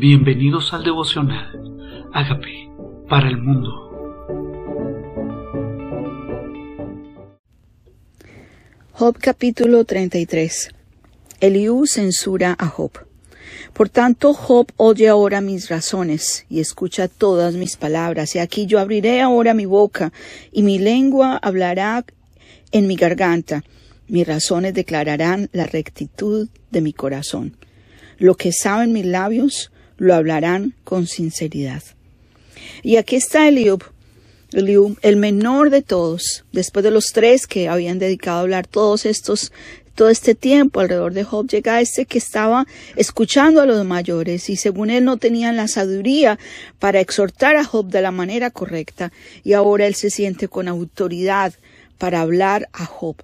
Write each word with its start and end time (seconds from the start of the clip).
Bienvenidos 0.00 0.72
al 0.72 0.82
devocional. 0.82 2.08
Hágame 2.14 2.70
para 3.06 3.28
el 3.28 3.36
mundo. 3.36 3.68
Job 8.92 9.18
capítulo 9.20 9.84
33. 9.84 10.70
Eliú 11.42 11.86
censura 11.86 12.56
a 12.58 12.66
Job. 12.68 12.92
Por 13.74 13.90
tanto, 13.90 14.32
Job 14.32 14.72
oye 14.78 15.06
ahora 15.06 15.42
mis 15.42 15.68
razones 15.68 16.46
y 16.48 16.60
escucha 16.60 17.06
todas 17.06 17.56
mis 17.56 17.76
palabras. 17.76 18.34
Y 18.34 18.38
aquí 18.38 18.64
yo 18.64 18.78
abriré 18.78 19.20
ahora 19.20 19.52
mi 19.52 19.66
boca 19.66 20.14
y 20.50 20.62
mi 20.62 20.78
lengua 20.78 21.36
hablará 21.36 22.06
en 22.72 22.86
mi 22.86 22.96
garganta. 22.96 23.64
Mis 24.08 24.26
razones 24.26 24.72
declararán 24.72 25.50
la 25.52 25.66
rectitud 25.66 26.48
de 26.70 26.80
mi 26.80 26.94
corazón. 26.94 27.54
Lo 28.16 28.34
que 28.34 28.50
saben 28.50 28.94
mis 28.94 29.04
labios 29.04 29.69
lo 30.00 30.14
hablarán 30.14 30.74
con 30.82 31.06
sinceridad. 31.06 31.82
Y 32.82 32.96
aquí 32.96 33.16
está 33.16 33.46
Eliub, 33.46 33.84
el 34.52 35.16
menor 35.16 35.70
de 35.70 35.82
todos, 35.82 36.44
después 36.52 36.82
de 36.82 36.90
los 36.90 37.12
tres 37.12 37.46
que 37.46 37.68
habían 37.68 37.98
dedicado 37.98 38.38
a 38.38 38.40
hablar 38.40 38.66
todos 38.66 39.06
estos 39.06 39.52
todo 39.94 40.08
este 40.08 40.34
tiempo 40.34 40.80
alrededor 40.80 41.12
de 41.12 41.24
Job 41.24 41.46
llega 41.46 41.82
este 41.82 42.06
que 42.06 42.16
estaba 42.16 42.66
escuchando 42.96 43.60
a 43.60 43.66
los 43.66 43.84
mayores 43.84 44.48
y 44.48 44.56
según 44.56 44.88
él 44.88 45.04
no 45.04 45.18
tenían 45.18 45.56
la 45.56 45.68
sabiduría 45.68 46.38
para 46.78 47.00
exhortar 47.00 47.56
a 47.56 47.64
Job 47.64 47.88
de 47.88 48.00
la 48.00 48.10
manera 48.10 48.50
correcta 48.50 49.12
y 49.44 49.52
ahora 49.52 49.86
él 49.86 49.94
se 49.94 50.08
siente 50.08 50.48
con 50.48 50.68
autoridad 50.68 51.52
para 51.98 52.22
hablar 52.22 52.70
a 52.72 52.86
Job. 52.86 53.16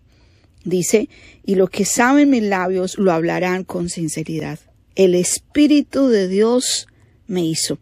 Dice, 0.65 1.09
y 1.47 1.55
lo 1.55 1.69
que 1.69 1.87
saben 1.87 2.29
mis 2.29 2.43
labios 2.43 2.99
lo 2.99 3.13
hablarán 3.13 3.65
con 3.65 3.89
sinceridad 3.89 4.59
el 4.97 5.15
Espíritu 5.15 6.09
de 6.09 6.27
Dios 6.27 6.89
me 7.27 7.45
hizo 7.45 7.79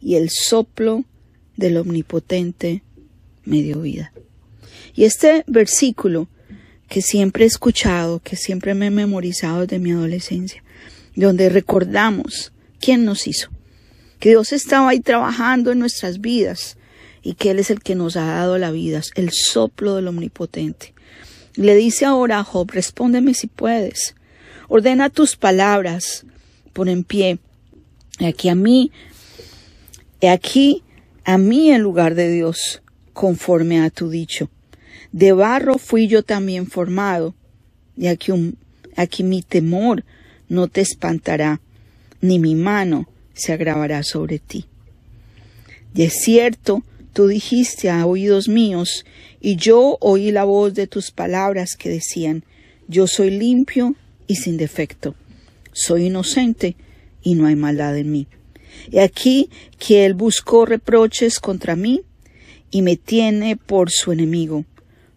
y 0.00 0.14
el 0.14 0.30
soplo 0.30 1.04
del 1.56 1.76
Omnipotente 1.76 2.82
me 3.44 3.62
dio 3.62 3.80
vida. 3.82 4.12
Y 4.94 5.04
este 5.04 5.44
versículo 5.46 6.28
que 6.88 7.02
siempre 7.02 7.44
he 7.44 7.46
escuchado, 7.46 8.20
que 8.20 8.36
siempre 8.36 8.74
me 8.74 8.86
he 8.86 8.90
memorizado 8.90 9.60
desde 9.60 9.78
mi 9.78 9.90
adolescencia, 9.90 10.62
donde 11.14 11.48
recordamos 11.48 12.52
quién 12.80 13.04
nos 13.04 13.26
hizo, 13.26 13.50
que 14.18 14.30
Dios 14.30 14.52
estaba 14.52 14.90
ahí 14.90 15.00
trabajando 15.00 15.72
en 15.72 15.80
nuestras 15.80 16.20
vidas 16.20 16.78
y 17.22 17.34
que 17.34 17.50
Él 17.50 17.58
es 17.58 17.70
el 17.70 17.80
que 17.80 17.94
nos 17.94 18.16
ha 18.16 18.24
dado 18.24 18.56
la 18.56 18.70
vida, 18.70 19.02
el 19.16 19.30
soplo 19.30 19.96
del 19.96 20.08
Omnipotente. 20.08 20.94
Le 21.54 21.74
dice 21.74 22.04
ahora 22.04 22.38
a 22.38 22.44
Job, 22.44 22.70
respóndeme 22.70 23.34
si 23.34 23.48
puedes. 23.48 24.14
Ordena 24.72 25.10
tus 25.10 25.34
palabras, 25.34 26.24
pon 26.72 26.88
en 26.88 27.02
pie. 27.02 27.40
Aquí 28.20 28.48
a 28.48 28.54
mí, 28.54 28.92
aquí 30.22 30.84
a 31.24 31.38
mí 31.38 31.72
en 31.72 31.82
lugar 31.82 32.14
de 32.14 32.30
Dios, 32.30 32.80
conforme 33.12 33.80
a 33.80 33.90
tu 33.90 34.10
dicho. 34.10 34.48
De 35.10 35.32
barro 35.32 35.76
fui 35.76 36.06
yo 36.06 36.22
también 36.22 36.68
formado, 36.68 37.34
y 37.96 38.06
aquí, 38.06 38.30
aquí 38.94 39.24
mi 39.24 39.42
temor 39.42 40.04
no 40.48 40.68
te 40.68 40.82
espantará, 40.82 41.60
ni 42.20 42.38
mi 42.38 42.54
mano 42.54 43.08
se 43.34 43.52
agravará 43.52 44.04
sobre 44.04 44.38
ti. 44.38 44.66
De 45.94 46.10
cierto, 46.10 46.84
tú 47.12 47.26
dijiste 47.26 47.90
a 47.90 48.06
oídos 48.06 48.46
míos, 48.46 49.04
y 49.40 49.56
yo 49.56 49.98
oí 50.00 50.30
la 50.30 50.44
voz 50.44 50.74
de 50.74 50.86
tus 50.86 51.10
palabras 51.10 51.74
que 51.76 51.88
decían, 51.90 52.44
yo 52.86 53.08
soy 53.08 53.30
limpio 53.30 53.96
y 54.30 54.36
sin 54.36 54.56
defecto. 54.56 55.16
Soy 55.72 56.06
inocente 56.06 56.76
y 57.20 57.34
no 57.34 57.46
hay 57.46 57.56
maldad 57.56 57.98
en 57.98 58.12
mí. 58.12 58.28
Y 58.88 59.00
aquí 59.00 59.50
que 59.76 60.06
él 60.06 60.14
buscó 60.14 60.66
reproches 60.66 61.40
contra 61.40 61.74
mí 61.74 62.02
y 62.70 62.82
me 62.82 62.94
tiene 62.96 63.56
por 63.56 63.90
su 63.90 64.12
enemigo. 64.12 64.64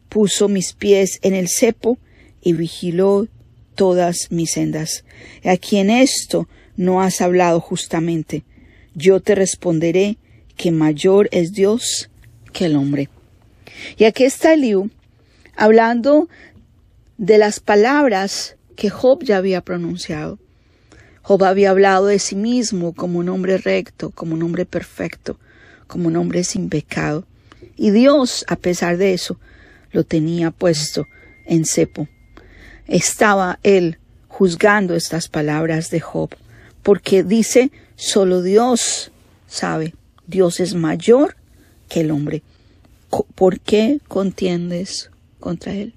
Puso 0.10 0.48
mis 0.48 0.74
pies 0.74 1.20
en 1.22 1.36
el 1.36 1.48
cepo 1.48 2.00
y 2.42 2.54
vigiló 2.54 3.28
todas 3.76 4.32
mis 4.32 4.54
sendas. 4.54 5.06
Y 5.44 5.50
aquí 5.50 5.78
en 5.78 5.92
esto 5.92 6.50
no 6.76 7.04
has 7.04 7.22
hablado 7.22 7.60
justamente. 7.60 8.44
Yo 8.96 9.20
te 9.20 9.36
responderé 9.36 10.18
que 10.58 10.72
mayor 10.72 11.30
es 11.32 11.54
Dios 11.54 12.10
que 12.52 12.66
el 12.66 12.76
hombre. 12.76 13.10
Y 13.96 14.06
aquí 14.06 14.24
está 14.24 14.54
Eliú 14.54 14.90
hablando 15.56 16.30
de 17.20 17.38
las 17.38 17.60
palabras 17.60 18.58
que 18.76 18.90
Job 18.90 19.24
ya 19.24 19.38
había 19.38 19.62
pronunciado. 19.62 20.40
Job 21.22 21.44
había 21.46 21.70
hablado 21.70 22.08
de 22.08 22.20
sí 22.20 22.36
mismo 22.36 22.94
como 22.94 23.20
un 23.20 23.30
hombre 23.30 23.58
recto, 23.58 24.10
como 24.10 24.34
un 24.34 24.44
hombre 24.44 24.66
perfecto, 24.66 25.40
como 25.88 26.08
un 26.08 26.18
hombre 26.18 26.44
sin 26.44 26.70
pecado. 26.70 27.26
Y 27.76 27.92
Dios, 27.92 28.46
a 28.48 28.56
pesar 28.56 28.98
de 28.98 29.14
eso, 29.14 29.40
lo 29.92 30.04
tenía 30.04 30.52
puesto 30.52 31.08
en 31.46 31.66
cepo. 31.66 32.08
Estaba 32.88 33.60
él 33.64 34.00
juzgando 34.28 34.96
estas 34.96 35.30
palabras 35.30 35.90
de 35.90 36.02
Job, 36.02 36.36
porque 36.82 37.24
dice, 37.24 37.72
solo 37.96 38.42
Dios 38.42 39.12
sabe, 39.48 39.94
Dios 40.28 40.60
es 40.60 40.74
mayor 40.74 41.36
que 41.88 42.02
el 42.02 42.12
hombre. 42.12 42.44
¿Por 43.36 43.60
qué 43.60 44.00
contiendes 44.08 45.12
contra 45.40 45.74
él? 45.74 45.94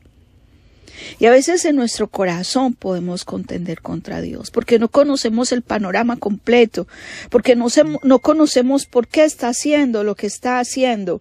Y 1.19 1.27
a 1.27 1.31
veces 1.31 1.65
en 1.65 1.77
nuestro 1.77 2.09
corazón 2.09 2.75
podemos 2.75 3.25
contender 3.25 3.81
contra 3.81 4.21
Dios, 4.21 4.51
porque 4.51 4.79
no 4.79 4.89
conocemos 4.89 5.53
el 5.53 5.63
panorama 5.63 6.17
completo, 6.17 6.87
porque 7.31 7.57
no, 7.57 7.67
no 8.03 8.19
conocemos 8.21 8.87
por 8.87 9.09
qué 9.09 9.25
está 9.25 9.49
haciendo 9.49 10.05
lo 10.05 10.15
que 10.15 10.27
está 10.27 10.59
haciendo. 10.59 11.21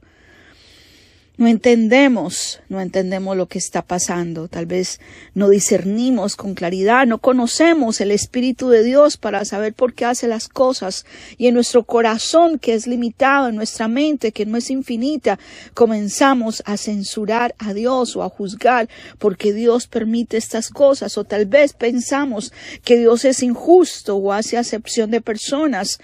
No 1.37 1.49
entendemos, 1.49 2.61
no 2.69 2.79
entendemos 2.79 3.35
lo 3.35 3.47
que 3.47 3.59
está 3.59 3.81
pasando, 3.81 4.47
tal 4.47 4.67
vez 4.67 5.01
no 5.33 5.49
discernimos 5.49 6.37
con 6.37 6.53
claridad, 6.53 7.05
no 7.05 7.17
conocemos 7.17 7.99
el 7.99 8.11
Espíritu 8.11 8.69
de 8.69 8.83
Dios 8.83 9.17
para 9.17 9.43
saber 9.43 9.73
por 9.73 9.93
qué 9.93 10.05
hace 10.05 10.29
las 10.29 10.47
cosas. 10.47 11.05
Y 11.37 11.47
en 11.47 11.55
nuestro 11.55 11.83
corazón 11.83 12.57
que 12.57 12.73
es 12.73 12.87
limitado, 12.87 13.49
en 13.49 13.57
nuestra 13.57 13.89
mente 13.89 14.31
que 14.31 14.45
no 14.45 14.55
es 14.55 14.69
infinita, 14.69 15.37
comenzamos 15.73 16.63
a 16.65 16.77
censurar 16.77 17.53
a 17.57 17.73
Dios 17.73 18.15
o 18.15 18.23
a 18.23 18.29
juzgar 18.29 18.87
porque 19.19 19.51
Dios 19.51 19.87
permite 19.87 20.37
estas 20.37 20.69
cosas. 20.69 21.17
O 21.17 21.25
tal 21.25 21.47
vez 21.47 21.73
pensamos 21.73 22.53
que 22.81 22.97
Dios 22.97 23.25
es 23.25 23.43
injusto 23.43 24.15
o 24.15 24.31
hace 24.31 24.57
acepción 24.57 25.11
de 25.11 25.19
personas 25.19 25.99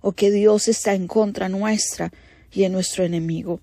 o 0.00 0.12
que 0.12 0.30
Dios 0.30 0.68
está 0.68 0.94
en 0.94 1.08
contra 1.08 1.48
nuestra 1.48 2.12
y 2.52 2.62
en 2.62 2.70
nuestro 2.70 3.02
enemigo 3.02 3.60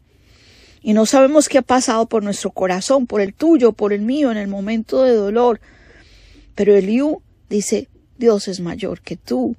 y 0.83 0.94
no 0.94 1.05
sabemos 1.05 1.47
qué 1.47 1.59
ha 1.59 1.63
pasado 1.63 2.07
por 2.07 2.23
nuestro 2.23 2.51
corazón, 2.51 3.07
por 3.07 3.21
el 3.21 3.33
tuyo, 3.33 3.71
por 3.71 3.94
el 3.94 4.01
mío, 4.01 4.31
en 4.31 4.38
el 4.38 4.49
momento 4.49 5.03
de 5.03 5.16
dolor. 5.16 5.61
Pero 6.55 6.75
Eliú 6.75 7.21
dice, 7.49 7.88
Dios 8.17 8.49
es 8.49 8.59
mayor 8.59 8.99
que 9.01 9.16
tú. 9.16 9.55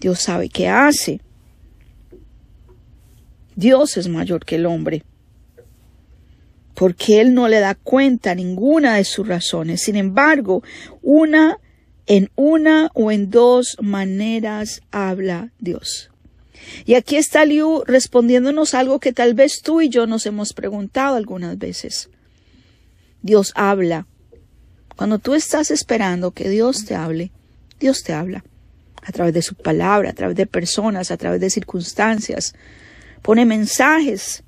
Dios 0.00 0.20
sabe 0.20 0.48
qué 0.48 0.68
hace. 0.68 1.20
Dios 3.56 3.96
es 3.96 4.06
mayor 4.06 4.44
que 4.44 4.54
el 4.56 4.66
hombre. 4.66 5.02
Porque 6.74 7.20
Él 7.20 7.34
no 7.34 7.48
le 7.48 7.58
da 7.58 7.74
cuenta 7.74 8.36
ninguna 8.36 8.94
de 8.94 9.04
sus 9.04 9.26
razones. 9.26 9.82
Sin 9.82 9.96
embargo, 9.96 10.62
una 11.02 11.58
en 12.06 12.30
una 12.36 12.90
o 12.94 13.10
en 13.10 13.30
dos 13.30 13.76
maneras 13.80 14.82
habla 14.92 15.50
Dios. 15.58 16.13
Y 16.84 16.94
aquí 16.94 17.16
está 17.16 17.44
Liu 17.44 17.84
respondiéndonos 17.86 18.74
algo 18.74 19.00
que 19.00 19.12
tal 19.12 19.34
vez 19.34 19.62
tú 19.62 19.80
y 19.80 19.88
yo 19.88 20.06
nos 20.06 20.26
hemos 20.26 20.52
preguntado 20.52 21.16
algunas 21.16 21.58
veces. 21.58 22.10
Dios 23.22 23.52
habla. 23.54 24.06
Cuando 24.96 25.18
tú 25.18 25.34
estás 25.34 25.70
esperando 25.70 26.30
que 26.30 26.48
Dios 26.48 26.84
te 26.84 26.94
hable, 26.94 27.32
Dios 27.80 28.02
te 28.02 28.12
habla. 28.12 28.44
A 29.02 29.12
través 29.12 29.34
de 29.34 29.42
su 29.42 29.54
palabra, 29.54 30.10
a 30.10 30.14
través 30.14 30.36
de 30.36 30.46
personas, 30.46 31.10
a 31.10 31.16
través 31.16 31.40
de 31.40 31.50
circunstancias. 31.50 32.54
Pone 33.22 33.44
mensajes, 33.44 34.42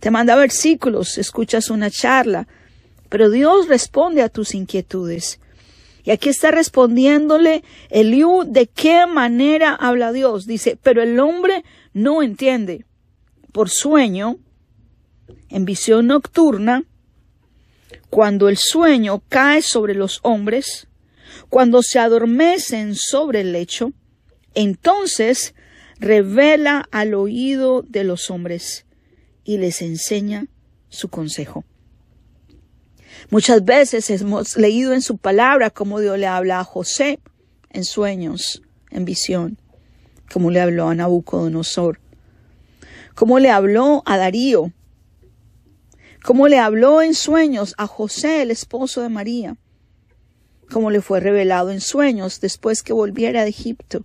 te 0.00 0.10
manda 0.10 0.34
versículos, 0.34 1.18
escuchas 1.18 1.70
una 1.70 1.90
charla. 1.90 2.48
Pero 3.08 3.30
Dios 3.30 3.68
responde 3.68 4.22
a 4.22 4.28
tus 4.28 4.54
inquietudes. 4.54 5.38
Y 6.04 6.10
aquí 6.10 6.30
está 6.30 6.50
respondiéndole 6.50 7.62
Eliú 7.90 8.44
de 8.46 8.66
qué 8.66 9.06
manera 9.06 9.74
habla 9.74 10.12
Dios. 10.12 10.46
Dice, 10.46 10.78
pero 10.82 11.02
el 11.02 11.18
hombre 11.20 11.64
no 11.92 12.22
entiende. 12.22 12.84
Por 13.52 13.70
sueño, 13.70 14.38
en 15.48 15.64
visión 15.64 16.08
nocturna, 16.08 16.84
cuando 18.10 18.48
el 18.48 18.56
sueño 18.56 19.22
cae 19.28 19.62
sobre 19.62 19.94
los 19.94 20.20
hombres, 20.22 20.88
cuando 21.48 21.82
se 21.82 21.98
adormecen 21.98 22.94
sobre 22.94 23.42
el 23.42 23.52
lecho, 23.52 23.92
entonces 24.54 25.54
revela 25.98 26.88
al 26.90 27.14
oído 27.14 27.82
de 27.82 28.04
los 28.04 28.30
hombres 28.30 28.86
y 29.44 29.58
les 29.58 29.82
enseña 29.82 30.46
su 30.88 31.08
consejo. 31.08 31.64
Muchas 33.30 33.64
veces 33.64 34.10
hemos 34.10 34.56
leído 34.56 34.92
en 34.92 35.02
su 35.02 35.16
palabra 35.16 35.70
cómo 35.70 36.00
Dios 36.00 36.18
le 36.18 36.26
habla 36.26 36.60
a 36.60 36.64
José 36.64 37.18
en 37.70 37.84
sueños, 37.84 38.62
en 38.90 39.04
visión, 39.04 39.58
como 40.32 40.50
le 40.50 40.60
habló 40.60 40.88
a 40.88 40.94
Nabucodonosor, 40.94 42.00
como 43.14 43.38
le 43.38 43.50
habló 43.50 44.02
a 44.06 44.16
Darío, 44.16 44.72
como 46.22 46.48
le 46.48 46.58
habló 46.58 47.02
en 47.02 47.14
sueños 47.14 47.74
a 47.78 47.86
José, 47.86 48.42
el 48.42 48.50
esposo 48.50 49.02
de 49.02 49.08
María, 49.08 49.56
como 50.70 50.90
le 50.90 51.00
fue 51.00 51.20
revelado 51.20 51.70
en 51.70 51.80
sueños 51.80 52.40
después 52.40 52.82
que 52.82 52.92
volviera 52.92 53.42
de 53.42 53.50
Egipto, 53.50 54.04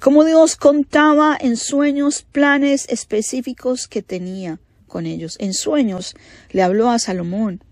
como 0.00 0.24
Dios 0.24 0.56
contaba 0.56 1.36
en 1.38 1.56
sueños 1.56 2.22
planes 2.22 2.86
específicos 2.88 3.88
que 3.88 4.02
tenía 4.02 4.60
con 4.86 5.06
ellos. 5.06 5.36
En 5.40 5.54
sueños 5.54 6.14
le 6.50 6.62
habló 6.62 6.90
a 6.90 6.98
Salomón, 6.98 7.62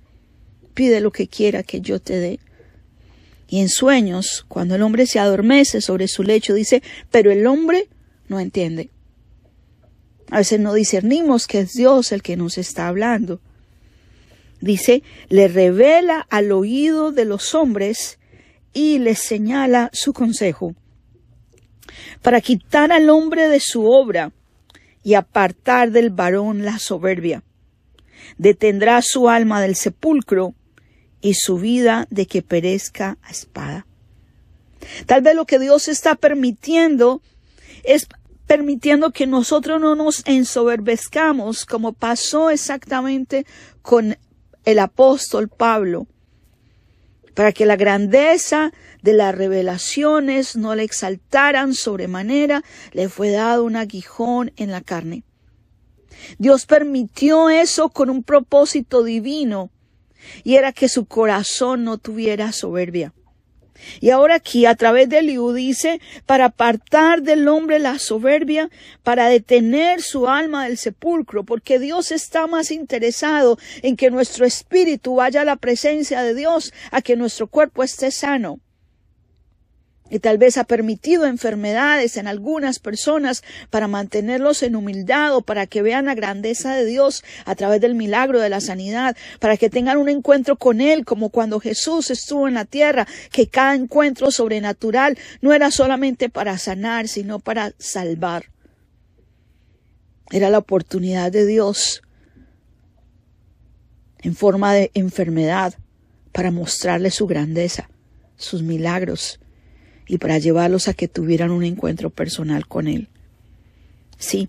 pide 0.74 1.00
lo 1.00 1.10
que 1.10 1.28
quiera 1.28 1.62
que 1.62 1.80
yo 1.80 2.00
te 2.00 2.18
dé. 2.18 2.40
Y 3.48 3.60
en 3.60 3.68
sueños, 3.68 4.44
cuando 4.48 4.74
el 4.74 4.82
hombre 4.82 5.06
se 5.06 5.18
adormece 5.18 5.80
sobre 5.80 6.08
su 6.08 6.22
lecho, 6.22 6.54
dice, 6.54 6.82
pero 7.10 7.30
el 7.30 7.46
hombre 7.46 7.88
no 8.28 8.40
entiende. 8.40 8.90
A 10.30 10.38
veces 10.38 10.58
no 10.60 10.72
discernimos 10.72 11.46
que 11.46 11.60
es 11.60 11.72
Dios 11.72 12.12
el 12.12 12.22
que 12.22 12.36
nos 12.36 12.56
está 12.56 12.88
hablando. 12.88 13.40
Dice, 14.60 15.02
le 15.28 15.48
revela 15.48 16.26
al 16.30 16.52
oído 16.52 17.12
de 17.12 17.26
los 17.26 17.54
hombres 17.54 18.18
y 18.72 18.98
les 18.98 19.18
señala 19.18 19.90
su 19.92 20.12
consejo 20.12 20.74
para 22.22 22.40
quitar 22.40 22.92
al 22.92 23.10
hombre 23.10 23.48
de 23.48 23.60
su 23.60 23.86
obra 23.86 24.32
y 25.02 25.14
apartar 25.14 25.90
del 25.90 26.10
varón 26.10 26.64
la 26.64 26.78
soberbia. 26.78 27.42
Detendrá 28.38 29.02
su 29.02 29.28
alma 29.28 29.60
del 29.60 29.74
sepulcro 29.74 30.54
y 31.22 31.34
su 31.34 31.56
vida 31.56 32.06
de 32.10 32.26
que 32.26 32.42
perezca 32.42 33.16
a 33.22 33.30
espada. 33.30 33.86
Tal 35.06 35.22
vez 35.22 35.34
lo 35.34 35.46
que 35.46 35.58
Dios 35.58 35.88
está 35.88 36.16
permitiendo 36.16 37.22
es 37.84 38.06
permitiendo 38.46 39.12
que 39.12 39.26
nosotros 39.26 39.80
no 39.80 39.94
nos 39.94 40.22
ensoberbezcamos 40.26 41.64
como 41.64 41.94
pasó 41.94 42.50
exactamente 42.50 43.46
con 43.80 44.18
el 44.64 44.78
apóstol 44.78 45.48
Pablo, 45.48 46.06
para 47.34 47.52
que 47.52 47.64
la 47.64 47.76
grandeza 47.76 48.72
de 49.00 49.14
las 49.14 49.34
revelaciones 49.34 50.56
no 50.56 50.74
le 50.74 50.82
exaltaran 50.82 51.72
sobremanera, 51.72 52.62
le 52.92 53.08
fue 53.08 53.30
dado 53.30 53.64
un 53.64 53.76
aguijón 53.76 54.52
en 54.56 54.70
la 54.70 54.82
carne. 54.82 55.24
Dios 56.38 56.66
permitió 56.66 57.48
eso 57.48 57.88
con 57.88 58.10
un 58.10 58.22
propósito 58.22 59.02
divino, 59.02 59.70
y 60.44 60.56
era 60.56 60.72
que 60.72 60.88
su 60.88 61.06
corazón 61.06 61.84
no 61.84 61.98
tuviera 61.98 62.52
soberbia. 62.52 63.12
Y 64.00 64.10
ahora 64.10 64.36
aquí 64.36 64.66
a 64.66 64.74
través 64.74 65.08
de 65.08 65.22
Liu 65.22 65.52
dice, 65.52 66.00
para 66.26 66.46
apartar 66.46 67.22
del 67.22 67.48
hombre 67.48 67.78
la 67.78 67.98
soberbia, 67.98 68.70
para 69.02 69.28
detener 69.28 70.02
su 70.02 70.28
alma 70.28 70.66
del 70.66 70.78
sepulcro, 70.78 71.44
porque 71.44 71.78
Dios 71.78 72.12
está 72.12 72.46
más 72.46 72.70
interesado 72.70 73.58
en 73.82 73.96
que 73.96 74.10
nuestro 74.10 74.46
espíritu 74.46 75.16
vaya 75.16 75.42
a 75.42 75.44
la 75.44 75.56
presencia 75.56 76.22
de 76.22 76.34
Dios, 76.34 76.72
a 76.90 77.02
que 77.02 77.16
nuestro 77.16 77.46
cuerpo 77.46 77.82
esté 77.82 78.10
sano 78.10 78.60
y 80.12 80.18
tal 80.18 80.36
vez 80.36 80.58
ha 80.58 80.64
permitido 80.64 81.24
enfermedades 81.24 82.18
en 82.18 82.28
algunas 82.28 82.78
personas 82.78 83.42
para 83.70 83.88
mantenerlos 83.88 84.62
en 84.62 84.76
humildad 84.76 85.34
o 85.34 85.40
para 85.40 85.66
que 85.66 85.80
vean 85.80 86.04
la 86.04 86.14
grandeza 86.14 86.74
de 86.74 86.84
Dios 86.84 87.24
a 87.46 87.54
través 87.54 87.80
del 87.80 87.94
milagro 87.94 88.38
de 88.38 88.50
la 88.50 88.60
sanidad, 88.60 89.16
para 89.40 89.56
que 89.56 89.70
tengan 89.70 89.96
un 89.96 90.10
encuentro 90.10 90.56
con 90.56 90.82
Él 90.82 91.06
como 91.06 91.30
cuando 91.30 91.60
Jesús 91.60 92.10
estuvo 92.10 92.46
en 92.46 92.52
la 92.52 92.66
tierra, 92.66 93.08
que 93.30 93.46
cada 93.46 93.74
encuentro 93.74 94.30
sobrenatural 94.30 95.16
no 95.40 95.54
era 95.54 95.70
solamente 95.70 96.28
para 96.28 96.58
sanar, 96.58 97.08
sino 97.08 97.38
para 97.38 97.72
salvar. 97.78 98.50
Era 100.30 100.50
la 100.50 100.58
oportunidad 100.58 101.32
de 101.32 101.46
Dios 101.46 102.02
en 104.20 104.36
forma 104.36 104.74
de 104.74 104.90
enfermedad 104.92 105.72
para 106.32 106.50
mostrarle 106.50 107.10
su 107.10 107.26
grandeza, 107.26 107.88
sus 108.36 108.62
milagros, 108.62 109.38
y 110.06 110.18
para 110.18 110.38
llevarlos 110.38 110.88
a 110.88 110.94
que 110.94 111.08
tuvieran 111.08 111.50
un 111.50 111.64
encuentro 111.64 112.10
personal 112.10 112.66
con 112.66 112.88
Él. 112.88 113.08
Sí, 114.18 114.48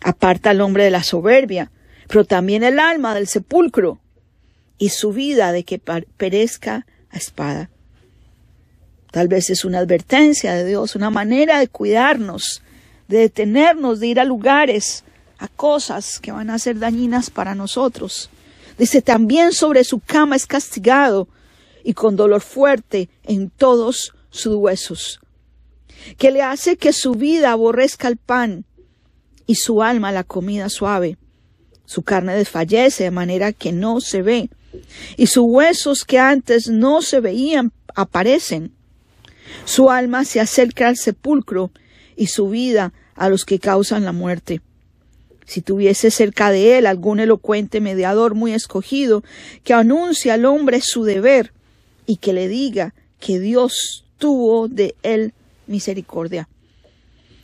aparta 0.00 0.50
al 0.50 0.60
hombre 0.60 0.84
de 0.84 0.90
la 0.90 1.02
soberbia, 1.02 1.70
pero 2.08 2.24
también 2.24 2.62
el 2.62 2.78
alma 2.78 3.14
del 3.14 3.26
sepulcro 3.26 4.00
y 4.78 4.88
su 4.90 5.12
vida 5.12 5.52
de 5.52 5.64
que 5.64 5.78
perezca 5.78 6.86
a 7.10 7.16
espada. 7.16 7.70
Tal 9.10 9.28
vez 9.28 9.50
es 9.50 9.64
una 9.64 9.78
advertencia 9.78 10.54
de 10.54 10.64
Dios, 10.64 10.94
una 10.94 11.10
manera 11.10 11.58
de 11.58 11.68
cuidarnos, 11.68 12.62
de 13.08 13.18
detenernos, 13.18 14.00
de 14.00 14.06
ir 14.06 14.20
a 14.20 14.24
lugares, 14.24 15.04
a 15.38 15.48
cosas 15.48 16.20
que 16.20 16.32
van 16.32 16.50
a 16.50 16.58
ser 16.58 16.78
dañinas 16.78 17.30
para 17.30 17.54
nosotros. 17.54 18.30
Dice, 18.78 19.02
también 19.02 19.52
sobre 19.52 19.84
su 19.84 19.98
cama 20.00 20.36
es 20.36 20.46
castigado 20.46 21.28
y 21.82 21.94
con 21.94 22.16
dolor 22.16 22.40
fuerte 22.40 23.08
en 23.24 23.50
todos 23.50 24.14
sus 24.30 24.54
huesos, 24.56 25.20
que 26.18 26.30
le 26.30 26.42
hace 26.42 26.76
que 26.76 26.92
su 26.92 27.12
vida 27.12 27.52
aborrezca 27.52 28.08
el 28.08 28.16
pan 28.16 28.64
y 29.46 29.56
su 29.56 29.82
alma 29.82 30.12
la 30.12 30.24
comida 30.24 30.68
suave. 30.68 31.18
Su 31.84 32.02
carne 32.02 32.34
desfallece 32.34 33.04
de 33.04 33.10
manera 33.10 33.52
que 33.52 33.72
no 33.72 34.00
se 34.00 34.22
ve, 34.22 34.48
y 35.16 35.26
sus 35.26 35.44
huesos 35.46 36.04
que 36.04 36.18
antes 36.18 36.68
no 36.68 37.02
se 37.02 37.20
veían 37.20 37.72
aparecen. 37.94 38.72
Su 39.64 39.90
alma 39.90 40.24
se 40.24 40.40
acerca 40.40 40.88
al 40.88 40.96
sepulcro 40.96 41.72
y 42.16 42.28
su 42.28 42.48
vida 42.48 42.92
a 43.16 43.28
los 43.28 43.44
que 43.44 43.58
causan 43.58 44.04
la 44.04 44.12
muerte. 44.12 44.60
Si 45.46 45.62
tuviese 45.62 46.12
cerca 46.12 46.52
de 46.52 46.78
él 46.78 46.86
algún 46.86 47.18
elocuente 47.18 47.80
mediador 47.80 48.36
muy 48.36 48.52
escogido 48.52 49.24
que 49.64 49.74
anuncie 49.74 50.30
al 50.30 50.44
hombre 50.44 50.80
su 50.80 51.02
deber 51.02 51.52
y 52.06 52.18
que 52.18 52.32
le 52.32 52.46
diga 52.46 52.94
que 53.18 53.40
Dios 53.40 54.04
tuvo 54.20 54.68
de 54.68 54.94
él 55.02 55.32
misericordia. 55.66 56.48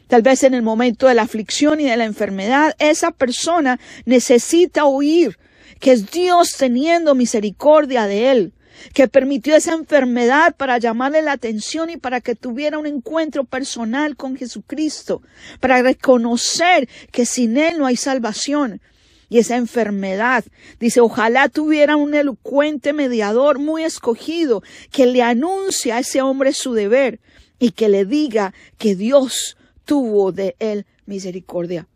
Tal 0.06 0.22
vez 0.22 0.44
en 0.44 0.54
el 0.54 0.62
momento 0.62 1.08
de 1.08 1.14
la 1.14 1.22
aflicción 1.22 1.80
y 1.80 1.84
de 1.84 1.96
la 1.96 2.04
enfermedad, 2.04 2.76
esa 2.78 3.10
persona 3.10 3.80
necesita 4.04 4.84
oír 4.84 5.36
que 5.80 5.92
es 5.92 6.10
Dios 6.10 6.56
teniendo 6.56 7.16
misericordia 7.16 8.06
de 8.06 8.30
él, 8.30 8.52
que 8.94 9.08
permitió 9.08 9.56
esa 9.56 9.74
enfermedad 9.74 10.54
para 10.54 10.78
llamarle 10.78 11.22
la 11.22 11.32
atención 11.32 11.90
y 11.90 11.96
para 11.96 12.20
que 12.20 12.34
tuviera 12.34 12.78
un 12.78 12.86
encuentro 12.86 13.44
personal 13.44 14.16
con 14.16 14.36
Jesucristo, 14.36 15.22
para 15.60 15.82
reconocer 15.82 16.88
que 17.10 17.26
sin 17.26 17.56
Él 17.56 17.78
no 17.78 17.86
hay 17.86 17.96
salvación, 17.96 18.80
y 19.28 19.38
esa 19.38 19.56
enfermedad. 19.56 20.44
Dice, 20.78 21.00
ojalá 21.00 21.48
tuviera 21.48 21.96
un 21.96 22.14
elocuente 22.14 22.92
mediador 22.92 23.58
muy 23.58 23.84
escogido 23.84 24.62
que 24.90 25.06
le 25.06 25.22
anuncie 25.22 25.92
a 25.92 26.00
ese 26.00 26.22
hombre 26.22 26.52
su 26.52 26.74
deber 26.74 27.20
y 27.58 27.72
que 27.72 27.88
le 27.88 28.04
diga 28.04 28.54
que 28.78 28.94
Dios 28.94 29.56
tuvo 29.84 30.32
de 30.32 30.56
él 30.58 30.86
misericordia. 31.06 31.86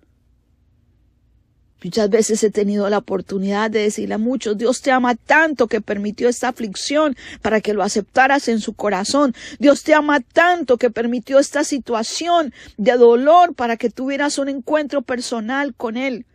Muchas 1.82 2.10
veces 2.10 2.44
he 2.44 2.50
tenido 2.50 2.90
la 2.90 2.98
oportunidad 2.98 3.70
de 3.70 3.80
decirle 3.80 4.14
a 4.14 4.18
muchos, 4.18 4.58
Dios 4.58 4.82
te 4.82 4.90
ama 4.90 5.14
tanto 5.14 5.66
que 5.66 5.80
permitió 5.80 6.28
esta 6.28 6.48
aflicción 6.48 7.16
para 7.40 7.62
que 7.62 7.72
lo 7.72 7.82
aceptaras 7.82 8.48
en 8.48 8.60
su 8.60 8.74
corazón. 8.74 9.34
Dios 9.58 9.82
te 9.82 9.94
ama 9.94 10.20
tanto 10.20 10.76
que 10.76 10.90
permitió 10.90 11.38
esta 11.38 11.64
situación 11.64 12.52
de 12.76 12.92
dolor 12.92 13.54
para 13.54 13.78
que 13.78 13.88
tuvieras 13.88 14.36
un 14.36 14.50
encuentro 14.50 15.00
personal 15.00 15.74
con 15.74 15.96
Él. 15.96 16.26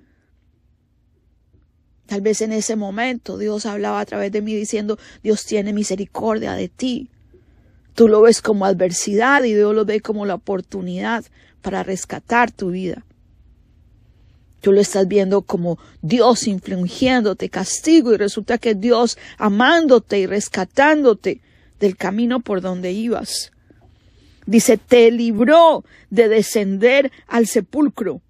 Tal 2.06 2.22
vez 2.22 2.42
en 2.42 2.52
ese 2.52 2.76
momento 2.76 3.38
Dios 3.38 3.66
hablaba 3.66 4.00
a 4.00 4.06
través 4.06 4.32
de 4.32 4.42
mí 4.42 4.54
diciendo, 4.54 5.00
Dios 5.24 5.46
tiene 5.46 5.74
misericordia 5.74 6.54
de 6.54 6.70
ti. 6.70 7.10
Tú 7.94 8.08
lo 8.08 8.22
ves 8.22 8.42
como 8.42 8.66
adversidad 8.66 9.44
y 9.44 9.54
Dios 9.54 9.74
lo 9.74 9.86
ve 9.86 10.02
como 10.02 10.26
la 10.26 10.36
oportunidad 10.36 11.26
para 11.62 11.82
rescatar 11.82 12.52
tu 12.52 12.72
vida. 12.72 13.06
Tú 14.62 14.72
lo 14.72 14.82
estás 14.82 15.08
viendo 15.08 15.44
como 15.44 15.78
Dios 16.02 16.48
infligiéndote 16.48 17.50
castigo 17.50 18.14
y 18.14 18.18
resulta 18.18 18.58
que 18.58 18.76
Dios 18.76 19.18
amándote 19.38 20.20
y 20.20 20.26
rescatándote 20.26 21.42
del 21.80 21.96
camino 21.96 22.40
por 22.40 22.62
donde 22.62 22.92
ibas. 22.92 23.52
Dice, 24.46 24.78
te 24.78 25.12
libró 25.12 25.84
de 26.10 26.30
descender 26.30 27.12
al 27.28 27.48
sepulcro 27.48 28.22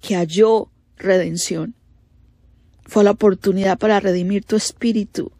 que 0.00 0.16
halló 0.16 0.70
redención. 0.96 1.74
Fue 2.90 3.04
la 3.04 3.12
oportunidad 3.12 3.78
para 3.78 4.00
redimir 4.00 4.44
tu 4.44 4.56
espíritu. 4.56 5.30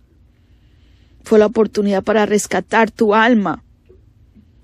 Fue 1.25 1.37
la 1.41 1.47
oportunidad 1.47 2.05
para 2.05 2.25
rescatar 2.25 2.93
tu 2.93 3.13
alma. 3.13 3.65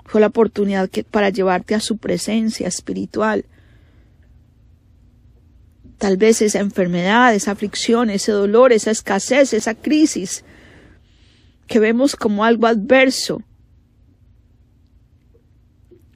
Fue 0.05 0.21
la 0.21 0.29
oportunidad 0.29 0.89
para 1.11 1.31
llevarte 1.31 1.75
a 1.75 1.81
su 1.81 1.97
presencia 1.97 2.69
espiritual. 2.69 3.45
Tal 5.99 6.17
vez 6.17 6.41
esa 6.43 6.61
enfermedad, 6.61 7.35
esa 7.35 7.51
aflicción, 7.51 8.09
ese 8.09 8.31
dolor, 8.31 8.73
esa 8.73 8.93
escasez, 8.93 9.53
esa 9.53 9.75
crisis 9.75 10.45
que 11.67 11.81
vemos 11.81 12.15
como 12.15 12.45
algo 12.45 12.69
adverso, 12.69 13.43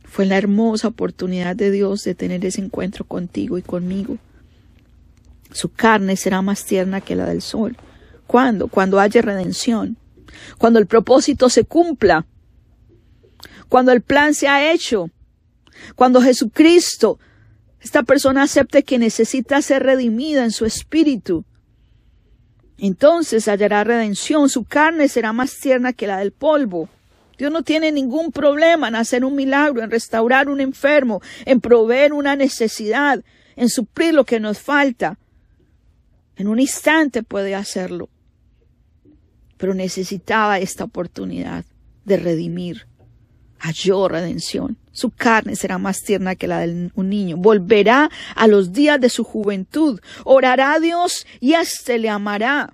Fue 0.04 0.24
la 0.24 0.38
hermosa 0.38 0.86
oportunidad 0.86 1.56
de 1.56 1.72
Dios 1.72 2.04
de 2.04 2.14
tener 2.14 2.44
ese 2.44 2.60
encuentro 2.60 3.04
contigo 3.04 3.58
y 3.58 3.62
conmigo. 3.62 4.18
Su 5.52 5.70
carne 5.70 6.16
será 6.16 6.42
más 6.42 6.64
tierna 6.64 7.00
que 7.00 7.16
la 7.16 7.26
del 7.26 7.42
sol. 7.42 7.76
¿Cuándo? 8.26 8.68
Cuando 8.68 9.00
haya 9.00 9.22
redención. 9.22 9.96
Cuando 10.58 10.78
el 10.78 10.86
propósito 10.86 11.48
se 11.48 11.64
cumpla. 11.64 12.26
Cuando 13.68 13.92
el 13.92 14.02
plan 14.02 14.34
se 14.34 14.48
ha 14.48 14.72
hecho. 14.72 15.10
Cuando 15.96 16.20
Jesucristo, 16.22 17.18
esta 17.80 18.02
persona 18.02 18.42
acepte 18.42 18.82
que 18.82 18.98
necesita 18.98 19.62
ser 19.62 19.82
redimida 19.82 20.44
en 20.44 20.50
su 20.50 20.64
espíritu. 20.64 21.44
Entonces 22.78 23.48
hallará 23.48 23.84
redención. 23.84 24.48
Su 24.48 24.64
carne 24.64 25.08
será 25.08 25.32
más 25.32 25.58
tierna 25.58 25.92
que 25.92 26.06
la 26.06 26.18
del 26.18 26.32
polvo. 26.32 26.88
Dios 27.38 27.50
no 27.50 27.62
tiene 27.62 27.90
ningún 27.90 28.32
problema 28.32 28.88
en 28.88 28.96
hacer 28.96 29.24
un 29.24 29.34
milagro, 29.34 29.82
en 29.82 29.90
restaurar 29.90 30.48
un 30.48 30.60
enfermo, 30.60 31.22
en 31.46 31.60
proveer 31.60 32.12
una 32.12 32.36
necesidad, 32.36 33.24
en 33.56 33.70
suplir 33.70 34.12
lo 34.12 34.24
que 34.24 34.40
nos 34.40 34.58
falta. 34.58 35.18
En 36.40 36.48
un 36.48 36.58
instante 36.58 37.22
puede 37.22 37.54
hacerlo. 37.54 38.08
Pero 39.58 39.74
necesitaba 39.74 40.58
esta 40.58 40.84
oportunidad 40.84 41.66
de 42.06 42.16
redimir. 42.16 42.86
Halló 43.58 44.08
redención. 44.08 44.78
Su 44.90 45.10
carne 45.10 45.54
será 45.54 45.76
más 45.76 46.00
tierna 46.00 46.36
que 46.36 46.48
la 46.48 46.60
de 46.60 46.90
un 46.94 47.10
niño. 47.10 47.36
Volverá 47.36 48.08
a 48.34 48.46
los 48.46 48.72
días 48.72 48.98
de 48.98 49.10
su 49.10 49.22
juventud. 49.22 50.00
Orará 50.24 50.72
a 50.72 50.80
Dios 50.80 51.26
y 51.40 51.52
éste 51.52 51.98
le 51.98 52.08
amará. 52.08 52.72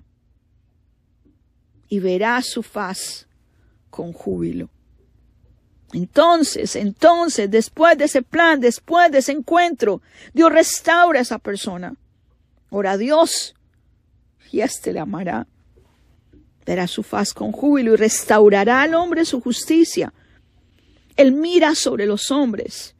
Y 1.89 1.99
verá 1.99 2.41
su 2.43 2.63
faz 2.63 3.27
con 3.89 4.13
júbilo. 4.13 4.69
Entonces, 5.91 6.77
entonces, 6.77 7.51
después 7.51 7.97
de 7.97 8.05
ese 8.05 8.21
plan, 8.21 8.61
después 8.61 9.11
de 9.11 9.17
ese 9.17 9.33
encuentro, 9.33 10.01
Dios 10.33 10.53
restaura 10.53 11.19
a 11.19 11.23
esa 11.23 11.37
persona. 11.37 11.95
Ora 12.69 12.91
a 12.91 12.97
Dios 12.97 13.55
y 14.51 14.61
éste 14.61 14.93
le 14.93 14.99
amará. 14.99 15.47
Verá 16.65 16.87
su 16.87 17.03
faz 17.03 17.33
con 17.33 17.51
júbilo 17.51 17.93
y 17.93 17.97
restaurará 17.97 18.81
al 18.81 18.93
hombre 18.93 19.25
su 19.25 19.41
justicia. 19.41 20.13
Él 21.15 21.31
mira 21.31 21.75
sobre 21.75 22.05
los 22.05 22.31
hombres. 22.31 22.95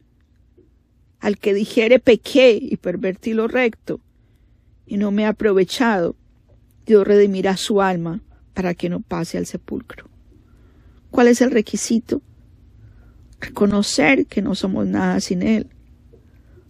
Al 1.19 1.37
que 1.37 1.53
dijere 1.53 1.99
pequé 1.99 2.57
y 2.61 2.77
pervertí 2.77 3.33
lo 3.33 3.47
recto 3.47 3.99
y 4.85 4.97
no 4.97 5.11
me 5.11 5.25
ha 5.25 5.29
aprovechado, 5.29 6.15
Dios 6.85 7.05
redimirá 7.05 7.57
su 7.57 7.81
alma 7.81 8.21
para 8.53 8.73
que 8.73 8.89
no 8.89 9.01
pase 9.01 9.37
al 9.37 9.45
sepulcro. 9.45 10.09
¿Cuál 11.11 11.27
es 11.27 11.41
el 11.41 11.51
requisito? 11.51 12.21
Reconocer 13.39 14.25
que 14.27 14.41
no 14.41 14.55
somos 14.55 14.87
nada 14.87 15.19
sin 15.19 15.41
Él 15.41 15.67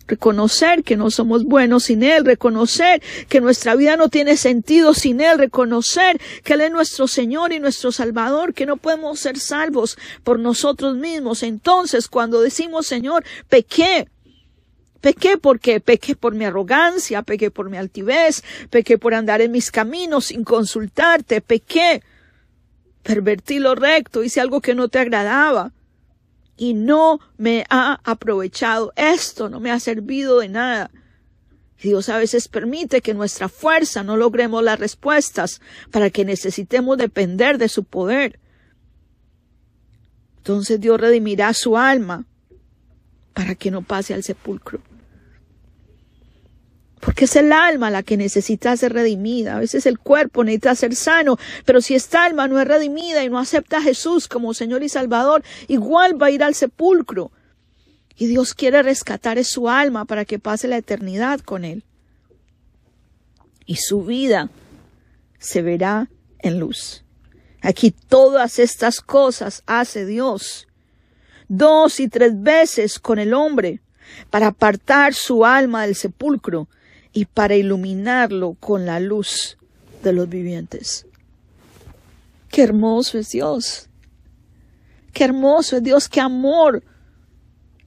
reconocer 0.08 0.84
que 0.84 0.96
no 0.96 1.12
somos 1.12 1.44
buenos 1.44 1.86
sin 1.86 2.04
Él, 2.04 2.26
reconocer 2.26 3.02
que 3.30 3.42
nuestra 3.42 3.76
vida 3.76 3.98
no 3.98 4.10
tiene 4.10 4.38
sentido 4.38 4.94
sin 4.94 5.22
Él, 5.22 5.38
reconocer 5.38 6.20
que 6.44 6.54
Él 6.54 6.62
es 6.62 6.72
nuestro 6.72 7.08
Señor 7.08 7.52
y 7.52 7.60
nuestro 7.60 7.92
Salvador, 7.92 8.54
que 8.54 8.66
no 8.66 8.78
podemos 8.78 9.20
ser 9.20 9.38
salvos 9.38 9.98
por 10.24 10.40
nosotros 10.40 10.96
mismos. 10.96 11.44
Entonces, 11.44 12.08
cuando 12.08 12.42
decimos, 12.42 12.88
Señor, 12.88 13.24
pequé, 13.50 14.08
Pequé 15.02 15.38
porque 15.38 15.80
pequé 15.80 16.16
por 16.16 16.34
mi 16.34 16.46
arrogancia, 16.46 17.22
pequé 17.22 17.52
por 17.52 17.70
mi 17.70 17.78
altivez, 17.78 18.44
pequé 18.72 18.98
por 18.98 19.14
andar 19.14 19.42
en 19.42 19.52
mis 19.52 19.70
caminos 19.70 20.26
sin 20.26 20.44
consultarte, 20.44 21.40
pequé, 21.40 22.02
pervertí 23.04 23.60
lo 23.60 23.76
recto, 23.76 24.24
hice 24.24 24.42
algo 24.42 24.60
que 24.60 24.74
no 24.74 24.88
te 24.88 24.98
agradaba 24.98 25.72
y 26.58 26.74
no 26.74 27.20
me 27.38 27.66
ha 27.70 28.02
aprovechado. 28.04 28.92
Esto 28.96 29.50
no 29.50 29.60
me 29.60 29.72
ha 29.72 29.80
servido 29.80 30.40
de 30.40 30.50
nada. 30.50 30.92
Dios 31.82 32.10
a 32.10 32.18
veces 32.18 32.48
permite 32.48 33.02
que 33.02 33.14
nuestra 33.14 33.50
fuerza 33.50 34.04
no 34.04 34.18
logremos 34.18 34.64
las 34.64 34.80
respuestas 34.80 35.62
para 35.92 36.10
que 36.10 36.26
necesitemos 36.26 36.98
depender 36.98 37.60
de 37.60 37.70
su 37.70 37.84
poder. 37.84 38.40
Entonces 40.38 40.80
Dios 40.80 41.00
redimirá 41.00 41.54
su 41.54 41.78
alma 41.78 42.26
para 43.34 43.54
que 43.54 43.70
no 43.70 43.84
pase 43.84 44.16
al 44.16 44.24
sepulcro 44.24 44.82
porque 47.00 47.26
es 47.26 47.36
el 47.36 47.52
alma 47.52 47.92
la 47.92 48.04
que 48.04 48.18
necesita 48.18 48.76
ser 48.76 48.94
redimida. 48.94 49.56
A 49.56 49.60
veces 49.60 49.86
el 49.86 50.00
cuerpo 50.00 50.44
necesita 50.44 50.76
ser 50.76 50.96
sano, 50.96 51.38
pero 51.66 51.82
si 51.82 51.96
esta 51.96 52.26
alma 52.26 52.48
no 52.48 52.60
es 52.60 52.68
redimida 52.68 53.24
y 53.24 53.30
no 53.30 53.40
acepta 53.40 53.78
a 53.78 53.82
Jesús 53.82 54.28
como 54.28 54.54
Señor 54.54 54.84
y 54.84 54.90
Salvador, 54.90 55.44
igual 55.68 56.22
va 56.22 56.28
a 56.28 56.32
ir 56.32 56.44
al 56.44 56.56
sepulcro. 56.56 57.32
Y 58.16 58.26
Dios 58.28 58.54
quiere 58.54 58.82
rescatar 58.82 59.44
su 59.44 59.70
alma 59.70 60.06
para 60.06 60.26
que 60.26 60.40
pase 60.40 60.68
la 60.68 60.78
eternidad 60.78 61.40
con 61.42 61.66
Él. 61.66 61.84
Y 63.66 63.76
su 63.76 64.04
vida 64.04 64.50
se 65.38 65.62
verá 65.62 66.10
en 66.40 66.60
luz. 66.60 67.04
Aquí 67.62 67.92
todas 67.92 68.60
estas 68.60 69.02
cosas 69.02 69.62
hace 69.68 70.06
Dios 70.06 70.68
dos 71.48 72.00
y 72.00 72.08
tres 72.08 72.42
veces 72.42 73.00
con 73.00 73.20
el 73.20 73.34
hombre 73.34 73.82
para 74.30 74.48
apartar 74.48 75.14
su 75.14 75.46
alma 75.46 75.86
del 75.86 75.96
sepulcro 75.96 76.68
y 77.18 77.26
para 77.26 77.56
iluminarlo 77.56 78.56
con 78.60 78.86
la 78.86 79.00
luz 79.00 79.58
de 80.04 80.14
los 80.14 80.30
vivientes. 80.30 81.08
Qué 82.48 82.62
hermoso 82.62 83.18
es 83.18 83.32
Dios. 83.32 83.90
Qué 85.14 85.24
hermoso 85.24 85.78
es 85.78 85.84
Dios, 85.84 86.10
qué 86.10 86.22
amor. 86.22 86.84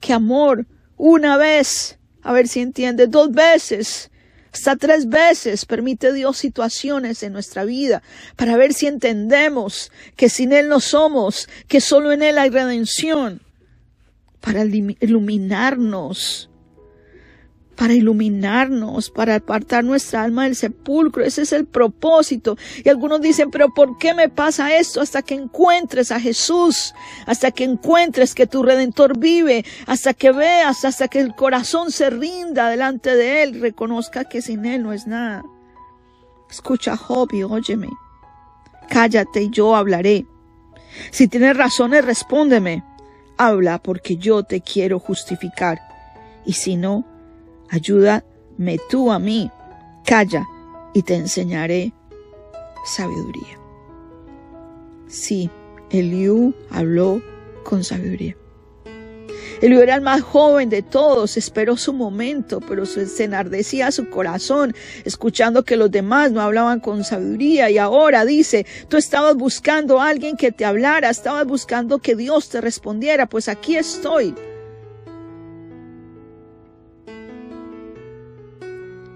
Qué 0.01 0.11
amor. 0.11 0.65
Una 0.97 1.37
vez, 1.37 1.97
a 2.21 2.33
ver 2.33 2.49
si 2.49 2.59
entiende, 2.59 3.07
dos 3.07 3.31
veces, 3.31 4.11
hasta 4.51 4.75
tres 4.75 5.07
veces 5.07 5.63
permite 5.63 6.11
Dios 6.11 6.35
situaciones 6.35 7.23
en 7.23 7.31
nuestra 7.31 7.63
vida 7.63 8.03
para 8.35 8.57
ver 8.57 8.73
si 8.73 8.87
entendemos 8.87 9.93
que 10.17 10.27
sin 10.27 10.51
Él 10.51 10.67
no 10.67 10.81
somos, 10.81 11.47
que 11.69 11.79
solo 11.79 12.11
en 12.11 12.21
Él 12.21 12.37
hay 12.37 12.49
redención, 12.49 13.41
para 14.41 14.65
iluminarnos 14.65 16.50
para 17.81 17.95
iluminarnos, 17.95 19.09
para 19.09 19.33
apartar 19.33 19.83
nuestra 19.83 20.21
alma 20.21 20.43
del 20.43 20.55
sepulcro. 20.55 21.23
Ese 21.23 21.41
es 21.41 21.51
el 21.51 21.65
propósito. 21.65 22.55
Y 22.85 22.89
algunos 22.89 23.21
dicen, 23.21 23.49
pero 23.49 23.73
¿por 23.73 23.97
qué 23.97 24.13
me 24.13 24.29
pasa 24.29 24.75
esto? 24.75 25.01
Hasta 25.01 25.23
que 25.23 25.33
encuentres 25.33 26.11
a 26.11 26.19
Jesús, 26.19 26.93
hasta 27.25 27.49
que 27.49 27.63
encuentres 27.63 28.35
que 28.35 28.45
tu 28.45 28.61
redentor 28.61 29.17
vive, 29.17 29.65
hasta 29.87 30.13
que 30.13 30.31
veas, 30.31 30.85
hasta 30.85 31.07
que 31.07 31.21
el 31.21 31.33
corazón 31.33 31.91
se 31.91 32.11
rinda 32.11 32.69
delante 32.69 33.15
de 33.15 33.41
Él, 33.41 33.59
reconozca 33.59 34.25
que 34.25 34.43
sin 34.43 34.63
Él 34.65 34.83
no 34.83 34.93
es 34.93 35.07
nada. 35.07 35.43
Escucha, 36.51 36.95
Job, 36.95 37.29
y 37.33 37.41
óyeme. 37.41 37.89
Cállate 38.89 39.41
y 39.41 39.49
yo 39.49 39.75
hablaré. 39.75 40.27
Si 41.09 41.27
tienes 41.27 41.57
razones, 41.57 42.05
respóndeme. 42.05 42.83
Habla 43.37 43.81
porque 43.81 44.17
yo 44.17 44.43
te 44.43 44.61
quiero 44.61 44.99
justificar. 44.99 45.81
Y 46.45 46.53
si 46.53 46.75
no, 46.75 47.10
Ayúdame 47.71 48.79
tú 48.89 49.11
a 49.11 49.17
mí. 49.17 49.49
Calla 50.05 50.45
y 50.93 51.03
te 51.03 51.15
enseñaré 51.15 51.93
sabiduría. 52.85 53.57
Sí, 55.07 55.49
Eliú 55.89 56.53
habló 56.69 57.21
con 57.63 57.83
sabiduría. 57.83 58.35
Eliú 59.61 59.79
era 59.79 59.95
el 59.95 60.01
más 60.01 60.21
joven 60.21 60.69
de 60.69 60.81
todos, 60.81 61.37
esperó 61.37 61.77
su 61.77 61.93
momento, 61.93 62.59
pero 62.59 62.85
se 62.85 63.23
enardecía 63.23 63.91
su 63.91 64.09
corazón, 64.09 64.73
escuchando 65.05 65.63
que 65.63 65.77
los 65.77 65.91
demás 65.91 66.31
no 66.31 66.41
hablaban 66.41 66.79
con 66.79 67.03
sabiduría. 67.03 67.69
Y 67.69 67.77
ahora 67.77 68.25
dice, 68.25 68.65
tú 68.89 68.97
estabas 68.97 69.35
buscando 69.35 70.01
a 70.01 70.09
alguien 70.09 70.35
que 70.35 70.51
te 70.51 70.65
hablara, 70.65 71.09
estabas 71.09 71.45
buscando 71.45 71.99
que 71.99 72.15
Dios 72.15 72.49
te 72.49 72.59
respondiera, 72.59 73.27
pues 73.27 73.47
aquí 73.47 73.77
estoy. 73.77 74.35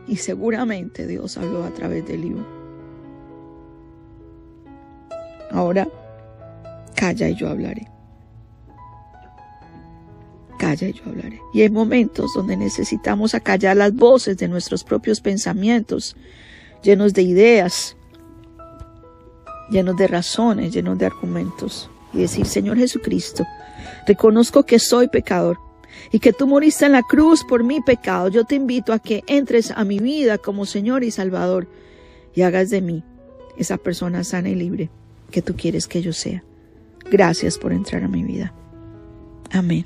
Y 0.08 0.18
seguramente 0.18 1.08
Dios 1.08 1.38
habló 1.38 1.64
a 1.64 1.72
través 1.72 2.06
del 2.08 2.22
libro. 2.22 2.46
Ahora, 5.52 5.88
calla 6.96 7.30
y 7.30 7.36
yo 7.36 7.50
hablaré. 7.50 7.88
Calla 10.60 10.88
y 10.88 10.94
yo 10.94 11.04
hablaré. 11.06 11.40
Y 11.54 11.62
hay 11.62 11.70
momentos 11.70 12.34
donde 12.36 12.58
necesitamos 12.58 13.34
acallar 13.34 13.78
las 13.78 13.94
voces 13.94 14.38
de 14.38 14.48
nuestros 14.48 14.84
propios 14.84 15.22
pensamientos, 15.22 16.16
llenos 16.84 17.14
de 17.14 17.24
ideas, 17.24 17.96
llenos 19.70 19.98
de 19.98 20.08
razones, 20.08 20.74
llenos 20.74 20.98
de 20.98 21.08
argumentos. 21.08 21.90
Y 22.14 22.20
decir, 22.20 22.46
Señor 22.46 22.78
Jesucristo, 22.78 23.46
reconozco 24.08 24.64
que 24.64 24.80
soy 24.80 25.08
pecador 25.08 25.65
y 26.12 26.20
que 26.20 26.34
tú 26.34 26.48
moriste 26.48 26.86
en 26.86 26.94
la 26.94 27.04
cruz 27.04 27.44
por 27.44 27.64
mi 27.64 27.82
pecado, 27.82 28.28
yo 28.30 28.46
te 28.46 28.56
invito 28.56 28.94
a 28.94 29.00
que 29.00 29.24
entres 29.28 29.72
a 29.72 29.84
mi 29.84 30.00
vida 30.00 30.38
como 30.38 30.66
Señor 30.66 31.04
y 31.04 31.12
Salvador 31.12 31.68
y 32.34 32.42
hagas 32.42 32.70
de 32.70 32.82
mí 32.82 33.04
esa 33.58 33.78
persona 33.78 34.24
sana 34.24 34.50
y 34.50 34.56
libre 34.56 34.90
que 35.32 35.42
tú 35.42 35.56
quieres 35.56 35.88
que 35.88 36.02
yo 36.02 36.14
sea. 36.14 36.44
Gracias 37.10 37.58
por 37.58 37.74
entrar 37.74 38.04
a 38.04 38.08
mi 38.08 38.24
vida. 38.24 38.54
Amén 39.52 39.86